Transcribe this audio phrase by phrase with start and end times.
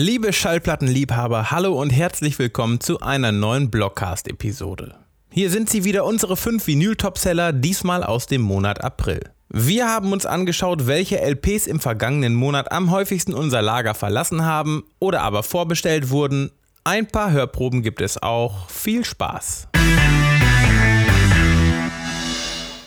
[0.00, 4.94] Liebe Schallplattenliebhaber, hallo und herzlich willkommen zu einer neuen Blockcast-Episode.
[5.28, 9.18] Hier sind sie wieder, unsere fünf Vinyl-Topseller, diesmal aus dem Monat April.
[9.48, 14.84] Wir haben uns angeschaut, welche LPs im vergangenen Monat am häufigsten unser Lager verlassen haben
[15.00, 16.52] oder aber vorbestellt wurden.
[16.84, 18.70] Ein paar Hörproben gibt es auch.
[18.70, 19.67] Viel Spaß!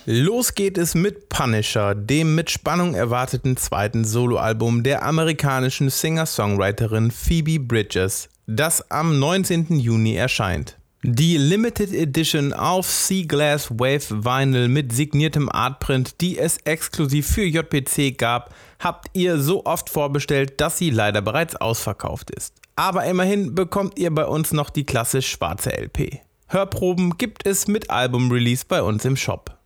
[0.07, 7.59] Los geht es mit Punisher, dem mit Spannung erwarteten zweiten Soloalbum der amerikanischen Singer-Songwriterin Phoebe
[7.59, 9.79] Bridges, das am 19.
[9.79, 10.79] Juni erscheint.
[11.03, 17.43] Die Limited Edition auf Sea Glass Wave Vinyl mit signiertem Artprint, die es exklusiv für
[17.43, 22.55] JPC gab, habt ihr so oft vorbestellt, dass sie leider bereits ausverkauft ist.
[22.75, 26.21] Aber immerhin bekommt ihr bei uns noch die klassisch schwarze LP.
[26.47, 29.60] Hörproben gibt es mit Album-Release bei uns im Shop.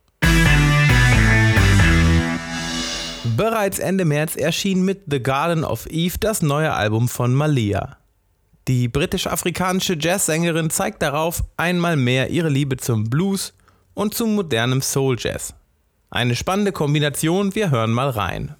[3.36, 7.98] Bereits Ende März erschien mit The Garden of Eve das neue Album von Malia.
[8.66, 13.52] Die britisch-afrikanische Jazzsängerin zeigt darauf einmal mehr ihre Liebe zum Blues
[13.92, 15.52] und zum modernem Soul Jazz.
[16.08, 18.54] Eine spannende Kombination, wir hören mal rein.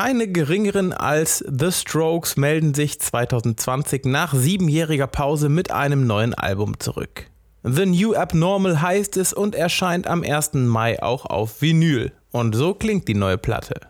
[0.00, 6.78] Keine geringeren als The Strokes melden sich 2020 nach siebenjähriger Pause mit einem neuen Album
[6.78, 7.28] zurück.
[7.64, 10.54] The New Abnormal heißt es und erscheint am 1.
[10.54, 12.12] Mai auch auf Vinyl.
[12.30, 13.80] Und so klingt die neue Platte.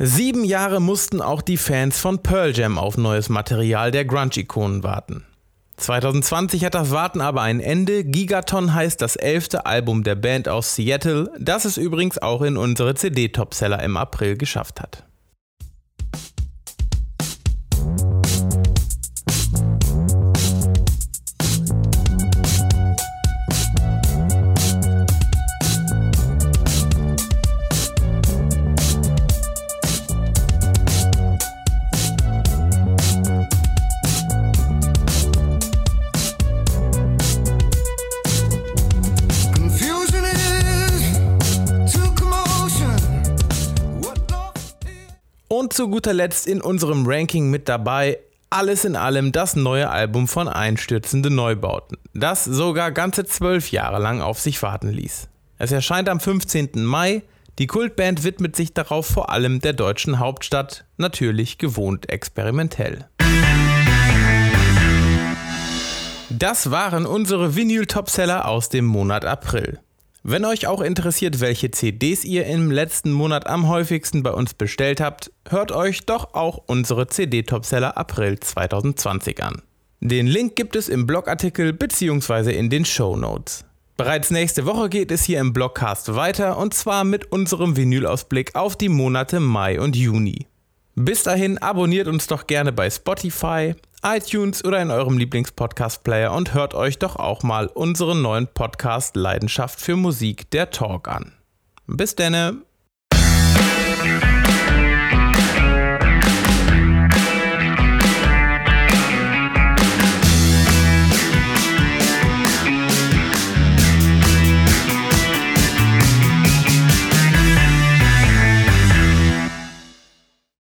[0.00, 5.24] Sieben Jahre mussten auch die Fans von Pearl Jam auf neues Material der Grunge-Ikonen warten.
[5.76, 8.04] 2020 hat das Warten aber ein Ende.
[8.04, 12.94] Gigaton heißt das elfte Album der Band aus Seattle, das es übrigens auch in unsere
[12.94, 15.04] CD-Topseller im April geschafft hat.
[45.78, 48.18] Zu guter Letzt in unserem Ranking mit dabei
[48.50, 54.20] alles in allem das neue Album von Einstürzende Neubauten, das sogar ganze zwölf Jahre lang
[54.20, 55.28] auf sich warten ließ.
[55.56, 56.84] Es erscheint am 15.
[56.84, 57.22] Mai,
[57.60, 63.06] die Kultband widmet sich darauf vor allem der deutschen Hauptstadt, natürlich gewohnt experimentell.
[66.28, 69.78] Das waren unsere Vinyl-Topseller aus dem Monat April.
[70.30, 75.00] Wenn euch auch interessiert, welche CDs ihr im letzten Monat am häufigsten bei uns bestellt
[75.00, 79.62] habt, hört euch doch auch unsere CD-Topseller April 2020 an.
[80.00, 82.52] Den Link gibt es im Blogartikel bzw.
[82.52, 83.64] in den Show Notes.
[83.96, 88.76] Bereits nächste Woche geht es hier im Blogcast weiter und zwar mit unserem Vinylausblick auf
[88.76, 90.46] die Monate Mai und Juni.
[90.94, 96.74] Bis dahin abonniert uns doch gerne bei Spotify, iTunes oder in eurem Lieblingspodcast-Player und hört
[96.74, 101.32] euch doch auch mal unseren neuen Podcast Leidenschaft für Musik, der Talk an.
[101.86, 102.67] Bis denne!